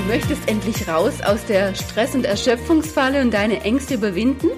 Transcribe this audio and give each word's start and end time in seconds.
Du 0.00 0.06
möchtest 0.06 0.48
endlich 0.48 0.88
raus 0.88 1.20
aus 1.20 1.44
der 1.44 1.74
Stress- 1.74 2.14
und 2.14 2.24
Erschöpfungsfalle 2.24 3.20
und 3.20 3.34
deine 3.34 3.60
Ängste 3.60 3.94
überwinden? 3.94 4.48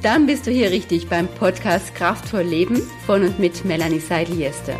Dann 0.00 0.26
bist 0.26 0.46
du 0.46 0.52
hier 0.52 0.70
richtig 0.70 1.08
beim 1.08 1.26
Podcast 1.26 1.94
Kraftvoll 1.96 2.42
Leben 2.42 2.80
von 3.04 3.24
und 3.24 3.40
mit 3.40 3.64
Melanie 3.64 3.98
Seidel-Jester. 3.98 4.76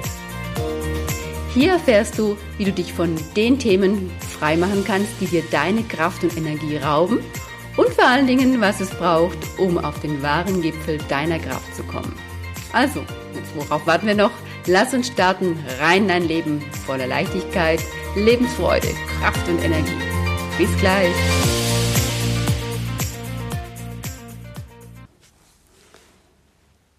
Hier 1.52 1.72
erfährst 1.72 2.18
du, 2.18 2.36
wie 2.56 2.64
du 2.64 2.72
dich 2.72 2.92
von 2.92 3.16
den 3.36 3.58
Themen 3.58 4.10
freimachen 4.20 4.84
kannst, 4.84 5.10
die 5.20 5.26
dir 5.26 5.42
deine 5.50 5.82
Kraft 5.82 6.22
und 6.22 6.36
Energie 6.36 6.76
rauben 6.76 7.18
und 7.76 7.88
vor 7.88 8.06
allen 8.06 8.28
Dingen, 8.28 8.60
was 8.60 8.80
es 8.80 8.90
braucht, 8.90 9.38
um 9.58 9.76
auf 9.76 9.98
den 10.00 10.22
wahren 10.22 10.62
Gipfel 10.62 10.98
deiner 11.08 11.40
Kraft 11.40 11.74
zu 11.74 11.82
kommen. 11.82 12.14
Also, 12.72 13.02
worauf 13.56 13.86
warten 13.88 14.06
wir 14.06 14.14
noch? 14.14 14.32
Lass 14.66 14.94
uns 14.94 15.08
starten, 15.08 15.58
rein 15.80 16.02
in 16.02 16.08
dein 16.08 16.28
Leben 16.28 16.62
voller 16.86 17.08
Leichtigkeit, 17.08 17.80
Lebensfreude, 18.16 18.88
Kraft 19.20 19.48
und 19.48 19.62
Energie. 19.62 19.92
Bis 20.58 20.68
gleich. 20.78 21.14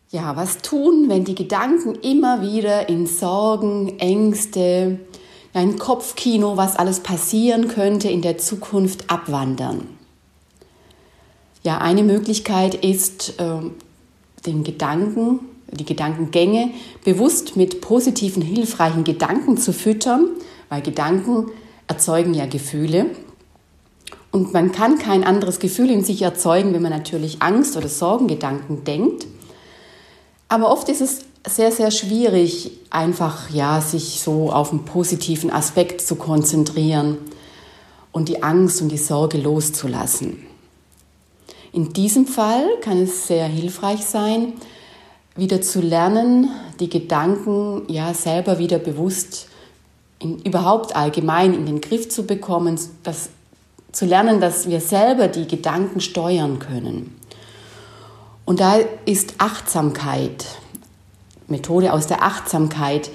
Ja, 0.09 0.37
was 0.37 0.59
tun, 0.59 1.09
wenn 1.09 1.25
die 1.25 1.35
Gedanken 1.35 1.95
immer 1.95 2.41
wieder 2.41 2.87
in 2.87 3.07
Sorgen, 3.07 3.99
Ängste, 3.99 4.99
ein 5.53 5.77
Kopfkino, 5.77 6.55
was 6.55 6.77
alles 6.77 7.01
passieren 7.01 7.67
könnte 7.67 8.09
in 8.09 8.21
der 8.21 8.37
Zukunft 8.37 9.09
abwandern? 9.09 9.89
Ja, 11.61 11.79
eine 11.79 12.03
Möglichkeit 12.03 12.73
ist, 12.73 13.33
ähm, 13.39 13.71
den 14.45 14.63
Gedanken, 14.63 15.41
die 15.71 15.85
Gedankengänge 15.85 16.71
bewusst 17.03 17.57
mit 17.57 17.81
positiven, 17.81 18.41
hilfreichen 18.41 19.03
Gedanken 19.03 19.57
zu 19.57 19.73
füttern, 19.73 20.29
weil 20.71 20.81
Gedanken 20.81 21.51
erzeugen 21.87 22.33
ja 22.33 22.45
Gefühle. 22.45 23.07
Und 24.31 24.53
man 24.53 24.71
kann 24.71 24.97
kein 24.97 25.25
anderes 25.25 25.59
Gefühl 25.59 25.91
in 25.91 26.05
sich 26.05 26.21
erzeugen, 26.21 26.73
wenn 26.73 26.81
man 26.81 26.93
natürlich 26.93 27.41
Angst- 27.41 27.75
oder 27.75 27.89
Sorgengedanken 27.89 28.85
denkt. 28.85 29.27
Aber 30.47 30.71
oft 30.71 30.87
ist 30.87 31.01
es 31.01 31.25
sehr, 31.45 31.73
sehr 31.73 31.91
schwierig, 31.91 32.71
einfach 32.89 33.49
ja, 33.49 33.81
sich 33.81 34.21
so 34.21 34.49
auf 34.49 34.71
einen 34.71 34.85
positiven 34.85 35.51
Aspekt 35.51 35.99
zu 35.99 36.15
konzentrieren 36.15 37.17
und 38.13 38.29
die 38.29 38.41
Angst 38.41 38.81
und 38.81 38.89
die 38.89 38.97
Sorge 38.97 39.39
loszulassen. 39.39 40.41
In 41.73 41.91
diesem 41.91 42.27
Fall 42.27 42.65
kann 42.79 43.03
es 43.03 43.27
sehr 43.27 43.45
hilfreich 43.45 44.05
sein, 44.05 44.53
wieder 45.35 45.61
zu 45.61 45.81
lernen, 45.81 46.49
die 46.79 46.89
Gedanken 46.89 47.83
ja 47.89 48.13
selber 48.13 48.57
wieder 48.57 48.79
bewusst 48.79 49.49
in, 50.21 50.39
überhaupt 50.39 50.95
allgemein 50.95 51.53
in 51.53 51.65
den 51.65 51.81
Griff 51.81 52.09
zu 52.09 52.25
bekommen, 52.25 52.79
das, 53.03 53.29
zu 53.91 54.05
lernen, 54.05 54.39
dass 54.39 54.69
wir 54.69 54.79
selber 54.79 55.27
die 55.27 55.47
Gedanken 55.47 55.99
steuern 55.99 56.59
können. 56.59 57.15
Und 58.45 58.59
da 58.59 58.75
ist 59.05 59.35
Achtsamkeit, 59.37 60.45
Methode 61.47 61.93
aus 61.93 62.07
der 62.07 62.23
Achtsamkeit, 62.23 63.09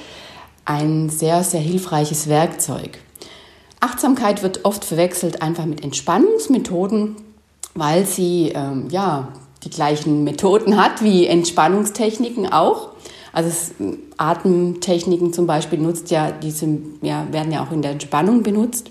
ein 0.65 1.09
sehr, 1.09 1.43
sehr 1.45 1.61
hilfreiches 1.61 2.29
Werkzeug. 2.29 2.99
Achtsamkeit 3.81 4.43
wird 4.43 4.65
oft 4.65 4.85
verwechselt 4.85 5.43
einfach 5.43 5.65
mit 5.65 5.85
Entspannungsmethoden, 5.85 7.17
weil 7.75 8.07
sie 8.07 8.53
ähm, 8.55 8.89
ja, 8.91 9.29
die 9.63 9.71
gleichen 9.71 10.25
Methoden 10.25 10.77
hat 10.77 11.03
wie 11.03 11.27
Entspannungstechniken 11.27 12.53
auch. 12.53 12.91
Also 13.33 13.49
es, 13.51 13.75
Atemtechniken 14.19 15.33
zum 15.33 15.47
Beispiel 15.47 15.79
nutzt 15.79 16.11
ja 16.11 16.31
diese, 16.31 16.67
ja, 17.03 17.27
werden 17.31 17.53
ja 17.53 17.63
auch 17.63 17.73
in 17.73 17.83
der 17.83 17.93
Entspannung 17.93 18.43
benutzt. 18.43 18.91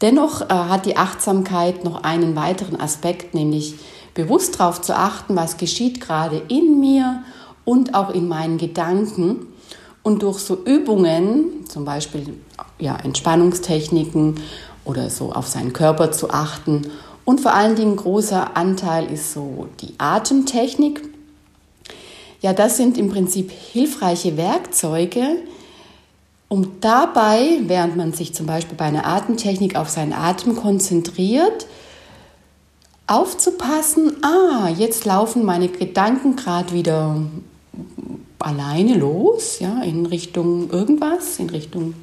Dennoch 0.00 0.42
äh, 0.42 0.46
hat 0.48 0.86
die 0.86 0.96
Achtsamkeit 0.96 1.84
noch 1.84 2.02
einen 2.02 2.36
weiteren 2.36 2.80
Aspekt, 2.80 3.34
nämlich 3.34 3.74
bewusst 4.14 4.60
darauf 4.60 4.80
zu 4.80 4.96
achten, 4.96 5.36
was 5.36 5.56
geschieht 5.56 6.00
gerade 6.00 6.42
in 6.48 6.80
mir 6.80 7.22
und 7.64 7.94
auch 7.94 8.10
in 8.10 8.28
meinen 8.28 8.58
Gedanken. 8.58 9.46
Und 10.02 10.22
durch 10.22 10.40
so 10.40 10.62
Übungen, 10.64 11.66
zum 11.68 11.84
Beispiel 11.84 12.34
ja, 12.78 12.96
Entspannungstechniken 12.96 14.40
oder 14.84 15.08
so 15.08 15.32
auf 15.32 15.48
seinen 15.48 15.72
Körper 15.72 16.12
zu 16.12 16.30
achten 16.30 16.82
und 17.24 17.40
vor 17.40 17.54
allen 17.54 17.74
Dingen 17.74 17.96
großer 17.96 18.56
Anteil 18.56 19.10
ist 19.10 19.32
so 19.32 19.68
die 19.80 19.94
Atemtechnik. 19.98 21.13
Ja, 22.44 22.52
das 22.52 22.76
sind 22.76 22.98
im 22.98 23.08
Prinzip 23.08 23.50
hilfreiche 23.50 24.36
Werkzeuge, 24.36 25.38
um 26.48 26.78
dabei, 26.82 27.60
während 27.62 27.96
man 27.96 28.12
sich 28.12 28.34
zum 28.34 28.44
Beispiel 28.44 28.76
bei 28.76 28.84
einer 28.84 29.06
Atemtechnik 29.06 29.76
auf 29.76 29.88
seinen 29.88 30.12
Atem 30.12 30.54
konzentriert, 30.54 31.66
aufzupassen, 33.06 34.22
ah, 34.22 34.68
jetzt 34.68 35.06
laufen 35.06 35.46
meine 35.46 35.68
Gedanken 35.68 36.36
gerade 36.36 36.74
wieder 36.74 37.16
alleine 38.40 38.98
los, 38.98 39.60
ja, 39.60 39.82
in 39.82 40.04
Richtung 40.04 40.68
irgendwas, 40.68 41.38
in 41.38 41.48
Richtung 41.48 41.94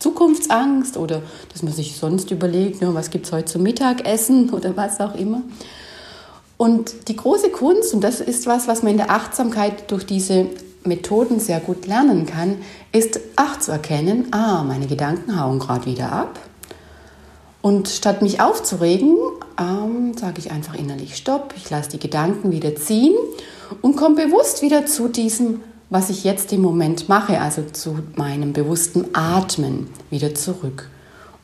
Zukunftsangst 0.00 0.98
oder 0.98 1.22
dass 1.50 1.62
man 1.62 1.72
sich 1.72 1.96
sonst 1.96 2.30
überlegt, 2.30 2.82
ne, 2.82 2.92
was 2.92 3.08
gibt 3.08 3.24
es 3.24 3.32
heute 3.32 3.46
zum 3.46 3.62
Mittagessen 3.62 4.50
oder 4.52 4.76
was 4.76 5.00
auch 5.00 5.14
immer. 5.14 5.40
Und 6.60 7.08
die 7.08 7.16
große 7.16 7.48
Kunst, 7.48 7.94
und 7.94 8.04
das 8.04 8.20
ist 8.20 8.46
was, 8.46 8.68
was 8.68 8.82
man 8.82 8.90
in 8.90 8.98
der 8.98 9.10
Achtsamkeit 9.10 9.90
durch 9.90 10.04
diese 10.04 10.44
Methoden 10.84 11.40
sehr 11.40 11.58
gut 11.58 11.86
lernen 11.86 12.26
kann, 12.26 12.58
ist 12.92 13.18
Acht 13.34 13.62
zu 13.62 13.72
erkennen, 13.72 14.26
ah, 14.32 14.62
meine 14.62 14.86
Gedanken 14.86 15.40
hauen 15.40 15.58
gerade 15.58 15.86
wieder 15.86 16.12
ab. 16.12 16.38
Und 17.62 17.88
statt 17.88 18.20
mich 18.20 18.42
aufzuregen, 18.42 19.16
ähm, 19.58 20.12
sage 20.18 20.34
ich 20.36 20.50
einfach 20.50 20.74
innerlich 20.74 21.16
Stopp, 21.16 21.54
ich 21.56 21.70
lasse 21.70 21.92
die 21.92 21.98
Gedanken 21.98 22.52
wieder 22.52 22.76
ziehen 22.76 23.14
und 23.80 23.96
komme 23.96 24.16
bewusst 24.16 24.60
wieder 24.60 24.84
zu 24.84 25.08
diesem 25.08 25.62
was 25.88 26.10
ich 26.10 26.24
jetzt 26.24 26.52
im 26.52 26.60
Moment 26.60 27.08
mache, 27.08 27.40
also 27.40 27.62
zu 27.62 28.00
meinem 28.16 28.52
bewussten 28.52 29.06
Atmen 29.14 29.88
wieder 30.10 30.34
zurück. 30.34 30.90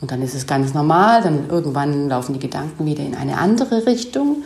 Und 0.01 0.13
dann 0.13 0.21
ist 0.21 0.35
es 0.35 0.47
ganz 0.47 0.75
normal, 0.75 1.23
dann 1.23 1.49
irgendwann 1.49 2.11
laufen 2.11 2.35
die 2.35 2.39
Gedanken 2.39 2.85
wieder 2.85 3.03
in 3.03 3.15
eine 3.15 3.39
andere 3.39 3.87
Richtung 3.87 4.45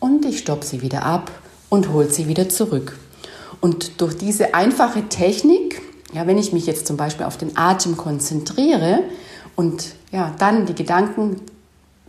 und 0.00 0.24
ich 0.24 0.38
stoppe 0.38 0.64
sie 0.64 0.82
wieder 0.82 1.04
ab 1.04 1.30
und 1.68 1.92
hole 1.92 2.10
sie 2.10 2.28
wieder 2.28 2.48
zurück. 2.48 2.98
Und 3.60 4.00
durch 4.00 4.16
diese 4.16 4.54
einfache 4.54 5.08
Technik, 5.08 5.82
ja, 6.12 6.26
wenn 6.26 6.38
ich 6.38 6.52
mich 6.52 6.66
jetzt 6.66 6.86
zum 6.86 6.96
Beispiel 6.96 7.26
auf 7.26 7.36
den 7.36 7.56
Atem 7.56 7.96
konzentriere 7.96 9.00
und 9.56 9.94
ja, 10.12 10.34
dann 10.38 10.66
die 10.66 10.74
Gedanken 10.74 11.40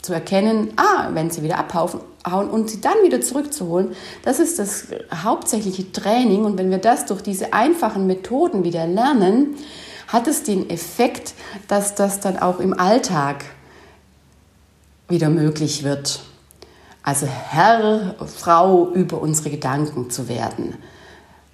zu 0.01 0.13
erkennen, 0.13 0.72
ah, 0.78 1.09
wenn 1.13 1.29
sie 1.29 1.44
wieder 1.44 1.57
abhauen 1.57 2.49
und 2.49 2.69
sie 2.69 2.79
dann 2.79 2.94
wieder 3.03 3.22
zurückzuholen, 3.22 3.95
das 4.23 4.39
ist 4.39 4.59
das 4.59 4.88
hauptsächliche 5.23 5.91
Training. 5.91 6.45
Und 6.45 6.57
wenn 6.57 6.69
wir 6.69 6.78
das 6.78 7.05
durch 7.05 7.22
diese 7.22 7.53
einfachen 7.53 8.07
Methoden 8.07 8.63
wieder 8.63 8.85
lernen, 8.88 9.55
hat 10.07 10.28
es 10.28 10.44
den 10.44 10.69
Effekt, 10.69 11.33
dass 11.67 11.95
das 11.95 12.19
dann 12.19 12.38
auch 12.38 12.59
im 12.59 12.78
Alltag 12.78 13.45
wieder 15.07 15.29
möglich 15.29 15.83
wird. 15.83 16.22
Also 17.09 17.25
Herr, 17.25 18.14
Frau 18.28 18.92
über 18.92 19.20
unsere 19.20 19.50
Gedanken 19.50 20.12
zu 20.12 20.30
werden. 20.30 20.75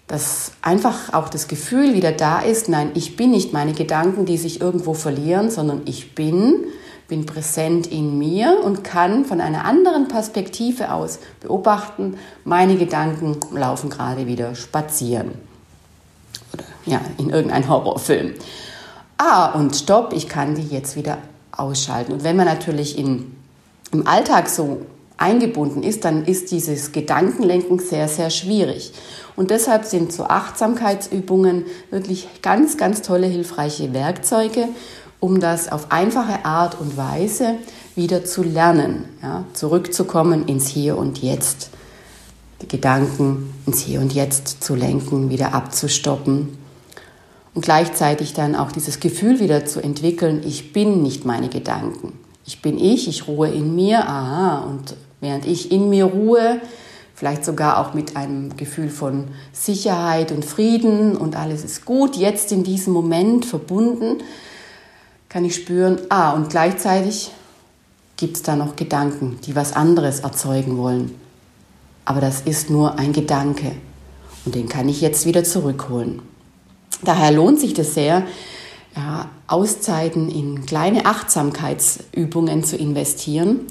Dass 0.05 0.51
einfach 0.61 1.13
auch 1.13 1.29
das 1.29 1.47
Gefühl 1.47 1.93
wieder 1.93 2.11
da 2.11 2.39
ist, 2.39 2.67
nein, 2.67 2.91
ich 2.93 3.15
bin 3.15 3.31
nicht 3.31 3.53
meine 3.53 3.71
Gedanken, 3.71 4.25
die 4.25 4.35
sich 4.35 4.59
irgendwo 4.59 4.93
verlieren, 4.93 5.49
sondern 5.49 5.83
ich 5.85 6.13
bin 6.13 6.65
bin 7.07 7.25
präsent 7.25 7.87
in 7.87 8.17
mir 8.17 8.57
und 8.65 8.83
kann 8.83 9.23
von 9.23 9.39
einer 9.39 9.63
anderen 9.63 10.09
Perspektive 10.09 10.91
aus 10.91 11.19
beobachten, 11.39 12.17
meine 12.43 12.75
Gedanken 12.75 13.37
laufen 13.55 13.89
gerade 13.89 14.27
wieder 14.27 14.55
spazieren. 14.55 15.35
Oder 16.51 16.63
ja, 16.85 16.99
in 17.17 17.29
irgendein 17.29 17.69
Horrorfilm. 17.69 18.33
Ah, 19.17 19.53
und 19.53 19.73
stopp, 19.73 20.11
ich 20.11 20.27
kann 20.27 20.55
die 20.55 20.67
jetzt 20.67 20.97
wieder 20.97 21.19
ausschalten. 21.53 22.11
Und 22.11 22.25
wenn 22.25 22.35
man 22.35 22.45
natürlich 22.45 22.97
in, 22.97 23.37
im 23.93 24.05
Alltag 24.05 24.49
so 24.49 24.81
eingebunden 25.17 25.83
ist, 25.83 26.05
dann 26.05 26.25
ist 26.25 26.51
dieses 26.51 26.91
Gedankenlenken 26.91 27.79
sehr, 27.79 28.07
sehr 28.07 28.29
schwierig. 28.29 28.91
Und 29.35 29.51
deshalb 29.51 29.85
sind 29.85 30.11
so 30.11 30.25
Achtsamkeitsübungen 30.25 31.65
wirklich 31.91 32.27
ganz, 32.41 32.77
ganz 32.77 33.01
tolle, 33.01 33.27
hilfreiche 33.27 33.93
Werkzeuge 33.93 34.69
um 35.25 35.39
das 35.39 35.71
auf 35.71 35.91
einfache 35.91 36.45
Art 36.45 36.79
und 36.79 36.97
Weise 36.97 37.55
wieder 37.95 38.25
zu 38.25 38.43
lernen, 38.43 39.05
ja, 39.23 39.43
zurückzukommen 39.53 40.47
ins 40.47 40.67
Hier 40.67 40.97
und 40.97 41.17
Jetzt, 41.19 41.71
die 42.61 42.67
Gedanken 42.67 43.53
ins 43.65 43.79
Hier 43.79 44.01
und 44.01 44.13
Jetzt 44.13 44.63
zu 44.63 44.75
lenken, 44.75 45.31
wieder 45.31 45.55
abzustoppen 45.55 46.57
und 47.55 47.63
gleichzeitig 47.63 48.33
dann 48.33 48.55
auch 48.55 48.71
dieses 48.71 48.99
Gefühl 48.99 49.39
wieder 49.39 49.65
zu 49.65 49.81
entwickeln, 49.81 50.43
ich 50.45 50.73
bin 50.73 51.01
nicht 51.01 51.25
meine 51.25 51.49
Gedanken. 51.49 52.13
Ich 52.45 52.61
bin 52.61 52.77
ich, 52.77 53.07
ich 53.07 53.27
ruhe 53.27 53.49
in 53.49 53.75
mir, 53.75 54.07
aha, 54.07 54.59
und 54.59 54.95
während 55.19 55.45
ich 55.45 55.71
in 55.71 55.89
mir 55.89 56.05
ruhe, 56.05 56.61
vielleicht 57.15 57.43
sogar 57.43 57.79
auch 57.79 57.93
mit 57.93 58.15
einem 58.15 58.55
Gefühl 58.55 58.89
von 58.89 59.29
Sicherheit 59.51 60.31
und 60.31 60.45
Frieden 60.45 61.15
und 61.15 61.35
alles 61.35 61.63
ist 61.63 61.85
gut, 61.85 62.15
jetzt 62.15 62.51
in 62.51 62.63
diesem 62.63 62.93
Moment 62.93 63.45
verbunden, 63.45 64.17
kann 65.29 65.45
ich 65.45 65.55
spüren, 65.55 65.99
ah, 66.09 66.31
und 66.31 66.49
gleichzeitig 66.49 67.31
gibt 68.17 68.37
es 68.37 68.43
da 68.43 68.55
noch 68.55 68.75
Gedanken, 68.75 69.39
die 69.45 69.55
was 69.55 69.73
anderes 69.73 70.19
erzeugen 70.19 70.77
wollen. 70.77 71.15
Aber 72.05 72.21
das 72.21 72.41
ist 72.41 72.69
nur 72.69 72.99
ein 72.99 73.11
Gedanke 73.11 73.71
und 74.45 74.53
den 74.53 74.69
kann 74.69 74.87
ich 74.87 75.01
jetzt 75.01 75.25
wieder 75.25 75.43
zurückholen. 75.43 76.21
Daher 77.03 77.31
lohnt 77.31 77.59
sich 77.59 77.73
das 77.73 77.93
sehr, 77.93 78.23
ja, 78.95 79.29
Auszeiten 79.47 80.29
in 80.29 80.65
kleine 80.65 81.05
Achtsamkeitsübungen 81.05 82.63
zu 82.63 82.77
investieren. 82.77 83.61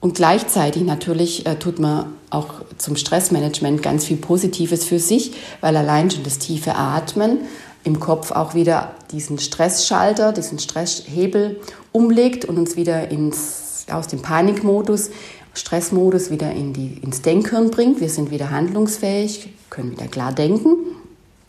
Und 0.00 0.14
gleichzeitig 0.14 0.82
natürlich 0.82 1.46
äh, 1.46 1.56
tut 1.56 1.78
man 1.78 2.06
auch 2.30 2.54
zum 2.76 2.96
Stressmanagement 2.96 3.82
ganz 3.82 4.04
viel 4.04 4.16
Positives 4.16 4.84
für 4.84 4.98
sich, 4.98 5.32
weil 5.60 5.76
allein 5.76 6.10
schon 6.10 6.22
das 6.22 6.38
tiefe 6.38 6.76
Atmen 6.76 7.40
im 7.84 8.00
Kopf 8.00 8.30
auch 8.30 8.54
wieder 8.54 8.94
diesen 9.10 9.38
Stressschalter, 9.38 10.32
diesen 10.32 10.58
Stresshebel 10.58 11.60
umlegt 11.92 12.44
und 12.44 12.58
uns 12.58 12.76
wieder 12.76 13.10
ins, 13.10 13.86
aus 13.90 14.06
dem 14.06 14.22
Panikmodus, 14.22 15.10
Stressmodus 15.54 16.30
wieder 16.30 16.52
in 16.52 16.72
die, 16.72 16.98
ins 17.02 17.22
Denkhirn 17.22 17.70
bringt. 17.70 18.00
Wir 18.00 18.10
sind 18.10 18.30
wieder 18.30 18.50
handlungsfähig, 18.50 19.48
können 19.70 19.92
wieder 19.92 20.06
klar 20.06 20.32
denken 20.32 20.76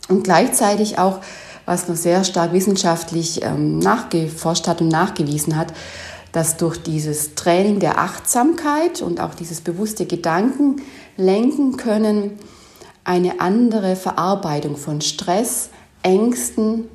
und 0.08 0.24
gleichzeitig 0.24 0.98
auch, 0.98 1.20
was 1.70 1.86
noch 1.86 1.94
sehr 1.94 2.24
stark 2.24 2.52
wissenschaftlich 2.52 3.44
ähm, 3.44 3.78
nachgeforscht 3.78 4.66
hat 4.66 4.80
und 4.80 4.88
nachgewiesen 4.88 5.56
hat, 5.56 5.72
dass 6.32 6.56
durch 6.56 6.82
dieses 6.82 7.36
Training 7.36 7.78
der 7.78 8.00
Achtsamkeit 8.00 9.02
und 9.02 9.20
auch 9.20 9.36
dieses 9.36 9.60
bewusste 9.60 10.04
Gedanken 10.04 10.82
lenken 11.16 11.76
können, 11.76 12.40
eine 13.04 13.40
andere 13.40 13.94
Verarbeitung 13.94 14.76
von 14.76 15.00
Stress, 15.00 15.70
Ängsten, 16.02 16.88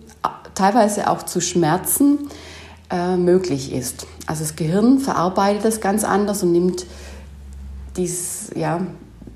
teilweise 0.56 1.10
auch 1.10 1.24
zu 1.24 1.40
Schmerzen 1.40 2.28
äh, 2.92 3.16
möglich 3.16 3.72
ist. 3.72 4.08
Also 4.28 4.44
das 4.44 4.58
Gehirn 4.58 5.00
verarbeitet 5.00 5.64
das 5.64 5.80
ganz 5.80 6.04
anders 6.04 6.44
und 6.44 6.52
nimmt 6.52 6.86
dies, 7.96 8.52
ja, 8.54 8.82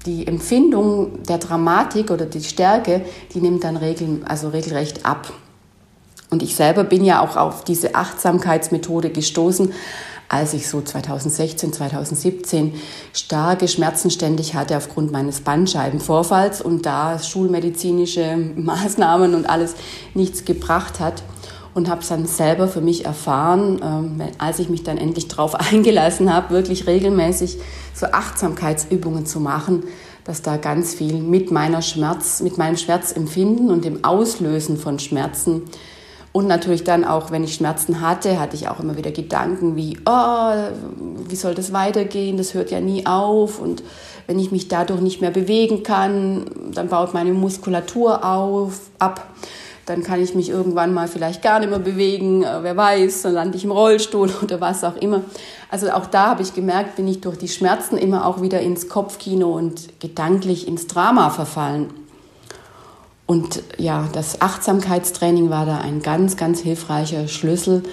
die 0.10 0.26
Empfindung 0.26 1.22
der 1.24 1.38
Dramatik 1.38 2.10
oder 2.10 2.26
die 2.26 2.44
Stärke, 2.44 3.06
die 3.34 3.42
nimmt 3.42 3.64
dann 3.64 3.78
regel, 3.78 4.22
also 4.28 4.50
regelrecht 4.50 5.06
ab. 5.06 5.32
Und 6.32 6.42
ich 6.42 6.56
selber 6.56 6.84
bin 6.84 7.06
ja 7.06 7.22
auch 7.22 7.38
auf 7.38 7.64
diese 7.64 7.94
Achtsamkeitsmethode 7.94 9.12
gestoßen, 9.12 9.72
als 10.28 10.54
ich 10.54 10.68
so 10.68 10.82
2016, 10.82 11.74
2017 11.74 12.74
starke 13.14 13.68
Schmerzen 13.68 14.10
ständig 14.10 14.56
hatte 14.56 14.78
aufgrund 14.78 15.12
meines 15.12 15.42
Bandscheibenvorfalls 15.42 16.62
und 16.62 16.86
da 16.86 17.20
schulmedizinische 17.20 18.36
Maßnahmen 18.56 19.36
und 19.36 19.48
alles 19.48 19.76
nichts 20.16 20.44
gebracht 20.44 21.00
hat 21.00 21.24
und 21.74 21.90
habe 21.90 22.02
es 22.02 22.10
dann 22.10 22.26
selber 22.26 22.68
für 22.68 22.82
mich 22.82 23.06
erfahren, 23.06 23.80
ähm, 23.84 24.22
als 24.38 24.60
ich 24.60 24.70
mich 24.70 24.84
dann 24.84 24.98
endlich 24.98 25.28
darauf 25.28 25.56
eingelassen 25.72 26.34
habe, 26.34 26.54
wirklich 26.54 26.88
regelmäßig 26.88 27.58
so 27.94 28.08
Achtsamkeitsübungen 28.08 29.26
zu 29.26 29.40
machen, 29.40 29.84
dass 30.24 30.42
da 30.42 30.58
ganz 30.58 30.94
viel 30.94 31.16
mit 31.16 31.52
meiner 31.52 31.82
Schmerz, 31.82 32.42
mit 32.42 32.58
meinem 32.58 32.78
Schmerzempfinden 32.78 33.72
und 33.72 33.86
dem 33.86 34.04
Auslösen 34.04 34.78
von 34.78 35.00
Schmerzen 35.00 35.64
und 36.32 36.48
natürlich 36.48 36.84
dann 36.84 37.06
auch, 37.06 37.32
wenn 37.32 37.44
ich 37.44 37.56
Schmerzen 37.56 38.02
hatte, 38.02 38.40
hatte 38.40 38.56
ich 38.56 38.68
auch 38.68 38.80
immer 38.80 38.96
wieder 38.98 39.12
Gedanken 39.12 39.76
wie, 39.76 39.98
oh, 40.06 40.54
wie 41.28 41.36
soll 41.36 41.56
das 41.56 41.74
weitergehen? 41.74 42.38
Das 42.38 42.54
hört 42.54 42.70
ja 42.70 42.80
nie 42.80 43.06
auf. 43.08 43.60
Und 43.60 43.84
wenn 44.28 44.38
ich 44.38 44.52
mich 44.52 44.68
dadurch 44.68 45.02
nicht 45.02 45.22
mehr 45.22 45.32
bewegen 45.32 45.82
kann, 45.82 46.46
dann 46.74 46.88
baut 46.88 47.16
meine 47.16 47.34
Muskulatur 47.34 48.24
auf, 48.24 48.80
ab 49.00 49.28
dann 49.90 50.04
kann 50.04 50.22
ich 50.22 50.36
mich 50.36 50.50
irgendwann 50.50 50.94
mal 50.94 51.08
vielleicht 51.08 51.42
gar 51.42 51.60
nicht 51.60 51.70
mehr 51.70 51.80
bewegen, 51.80 52.44
äh, 52.44 52.60
wer 52.62 52.78
weiß, 52.78 53.24
dann 53.24 53.34
lande 53.34 53.58
ich 53.58 53.64
im 53.64 53.72
Rollstuhl 53.72 54.30
oder 54.44 54.62
was 54.62 54.84
auch 54.84 54.96
immer. 54.96 55.24
Also 55.72 55.90
auch 55.92 56.06
da 56.06 56.28
habe 56.28 56.44
ich 56.44 56.54
gemerkt, 56.54 56.96
bin 56.96 57.08
ich 57.08 57.22
durch 57.22 57.38
die 57.38 57.48
Schmerzen 57.48 57.98
immer 57.98 58.26
auch 58.26 58.42
wieder 58.42 58.60
ins 58.60 58.88
Kopfkino 58.88 59.50
und 59.50 60.00
gedanklich 60.00 60.68
ins 60.68 60.88
Drama 60.88 61.32
verfallen. 61.32 61.90
Und 63.26 63.64
ja, 63.78 64.08
das 64.14 64.42
Achtsamkeitstraining 64.42 65.50
war 65.50 65.66
da 65.66 65.80
ein 65.80 66.02
ganz, 66.02 66.38
ganz 66.38 66.62
hilfreicher 66.62 67.28
Schlüssel 67.28 67.84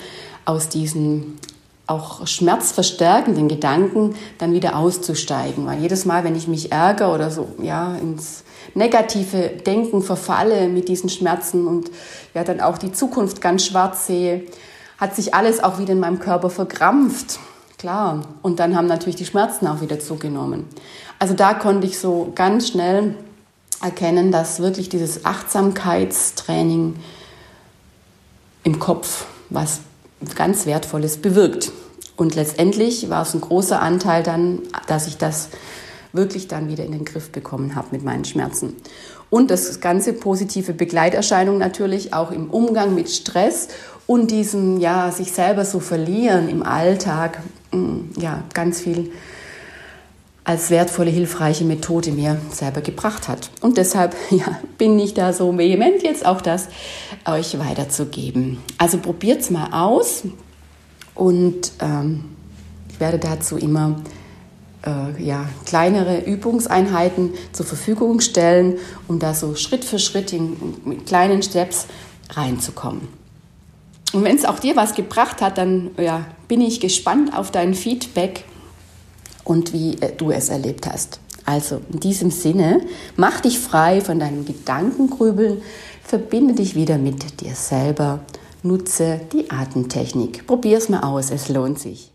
aus 0.45 0.69
diesen 0.69 1.39
auch 1.87 2.27
schmerzverstärkenden 2.27 3.49
Gedanken 3.49 4.17
dann 4.39 4.53
wieder 4.53 4.77
auszusteigen. 4.77 5.67
Weil 5.67 5.81
jedes 5.81 6.05
Mal, 6.05 6.25
wenn 6.25 6.35
ich 6.35 6.49
mich 6.49 6.73
ärgere 6.73 7.15
oder 7.15 7.31
so, 7.31 7.49
ja, 7.63 7.95
ins 7.97 8.43
negative 8.75 9.49
Denken 9.65 10.03
verfalle 10.03 10.69
mit 10.69 10.89
diesen 10.89 11.09
Schmerzen 11.09 11.67
und 11.67 11.91
ja 12.35 12.45
dann 12.45 12.61
auch 12.61 12.79
die 12.79 12.93
Zukunft 12.93 13.41
ganz 13.41 13.65
schwarz 13.65 14.07
sehe, 14.07 14.43
hat 14.99 15.15
sich 15.15 15.35
alles 15.35 15.63
auch 15.63 15.79
wieder 15.79 15.93
in 15.93 16.01
meinem 16.01 16.19
Körper 16.19 16.51
verkrampft. 16.51 17.39
Klar. 17.79 18.23
Und 18.43 18.59
dann 18.59 18.77
haben 18.77 18.87
natürlich 18.87 19.17
die 19.17 19.27
Schmerzen 19.27 19.67
auch 19.67 19.81
wieder 19.81 20.01
zugenommen. 20.01 20.65
Also 21.19 21.35
da 21.35 21.55
konnte 21.55 21.87
ich 21.87 21.99
so 21.99 22.33
ganz 22.35 22.69
schnell 22.69 23.15
erkennen, 23.83 24.33
dass 24.33 24.61
wirklich 24.61 24.89
dieses 24.89 25.25
Achtsamkeitstraining 25.25 26.97
im 28.65 28.79
Kopf 28.79 29.27
was 29.51 29.81
ganz 30.35 30.67
Wertvolles 30.67 31.19
bewirkt. 31.19 31.73
Und 32.17 32.35
letztendlich 32.35 33.11
war 33.11 33.23
es 33.23 33.35
ein 33.35 33.41
großer 33.41 33.81
Anteil 33.81 34.23
dann, 34.23 34.61
dass 34.87 35.07
ich 35.07 35.19
das 35.19 35.51
wirklich 36.13 36.49
dann 36.49 36.69
wieder 36.69 36.85
in 36.85 36.93
den 36.93 37.05
Griff 37.05 37.31
bekommen 37.31 37.75
habe 37.75 37.89
mit 37.91 38.03
meinen 38.03 38.25
Schmerzen. 38.25 38.75
Und 39.29 39.51
das 39.51 39.81
ganze 39.81 40.13
positive 40.13 40.73
Begleiterscheinung 40.73 41.59
natürlich 41.59 42.15
auch 42.15 42.31
im 42.31 42.49
Umgang 42.49 42.95
mit 42.95 43.11
Stress 43.11 43.69
und 44.07 44.31
diesem, 44.31 44.79
ja, 44.79 45.11
sich 45.11 45.33
selber 45.33 45.65
so 45.65 45.81
verlieren 45.81 46.49
im 46.49 46.63
Alltag, 46.63 47.41
mm, 47.73 48.19
ja, 48.19 48.45
ganz 48.55 48.81
viel 48.81 49.11
als 50.47 50.71
wertvolle, 50.71 51.11
hilfreiche 51.11 51.65
Methode 51.65 52.13
mir 52.13 52.41
selber 52.53 52.81
gebracht 52.81 53.27
hat. 53.27 53.51
Und 53.61 53.77
deshalb 53.77 54.15
ja, 54.31 54.61
bin 54.79 54.99
ich 54.99 55.13
da 55.13 55.33
so 55.33 55.59
vehement, 55.59 56.03
jetzt 56.03 56.25
auch 56.25 56.41
das 56.41 56.69
euch 57.27 57.59
weiterzugeben. 57.59 58.59
Also 58.79 58.99
probiert 58.99 59.41
es 59.41 59.51
mal 59.51 59.73
aus 59.73 60.23
und 61.15 61.73
ähm, 61.81 62.25
ich 62.89 63.01
werde 63.01 63.19
dazu 63.19 63.57
immer 63.57 64.01
äh, 64.87 65.21
ja, 65.21 65.49
kleinere 65.65 66.21
Übungseinheiten 66.21 67.33
zur 67.53 67.67
Verfügung 67.67 68.21
stellen, 68.21 68.79
um 69.09 69.19
da 69.19 69.35
so 69.35 69.57
Schritt 69.57 69.85
für 69.85 69.99
Schritt 69.99 70.33
in, 70.33 70.57
mit 70.85 71.07
kleinen 71.07 71.43
Steps 71.43 71.87
reinzukommen. 72.31 73.09
Und 74.13 74.23
wenn 74.23 74.37
es 74.37 74.45
auch 74.45 74.61
dir 74.61 74.77
was 74.77 74.95
gebracht 74.95 75.43
hat, 75.43 75.59
dann 75.59 75.91
ja, 75.99 76.25
bin 76.47 76.61
ich 76.61 76.79
gespannt 76.79 77.37
auf 77.37 77.51
dein 77.51 77.75
Feedback 77.75 78.45
und 79.47 79.73
wie 79.73 79.95
äh, 80.03 80.13
du 80.15 80.31
es 80.31 80.51
erlebt 80.51 80.87
hast. 80.87 81.21
Also 81.47 81.81
in 81.93 82.01
diesem 82.01 82.31
Sinne, 82.31 82.81
mach 83.17 83.41
dich 83.41 83.59
frei 83.59 84.01
von 84.01 84.19
deinem 84.19 84.45
Gedankengrübeln, 84.45 85.63
verbinde 86.03 86.55
dich 86.55 86.75
wieder 86.75 86.99
mit 86.99 87.41
dir 87.41 87.55
selber, 87.55 88.21
nutze 88.63 89.21
die 89.33 89.51
Atemtechnik. 89.51 90.47
Probier 90.47 90.79
es 90.79 90.89
mal 90.89 91.01
aus, 91.01 91.31
es 91.31 91.49
lohnt 91.49 91.79
sich. 91.79 92.11